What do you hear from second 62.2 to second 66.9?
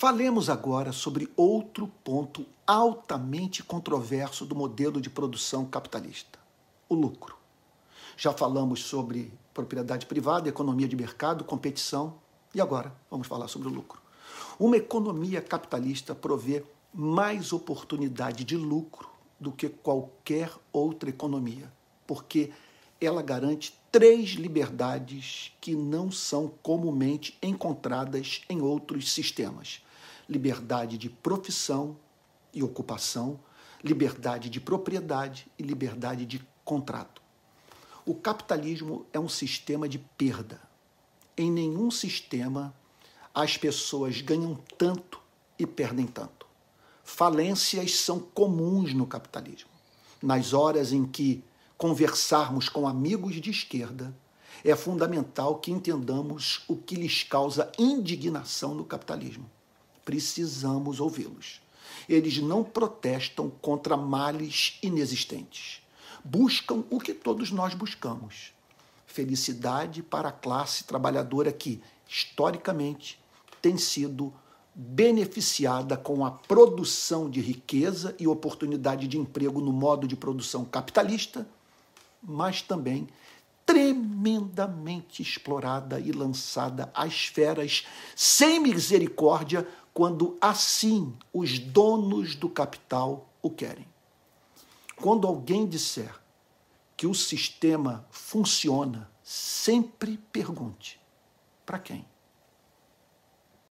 não protestam contra males inexistentes. Buscam